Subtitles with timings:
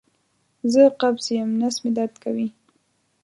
[0.71, 2.47] زه قبض یم نس مې درد کوي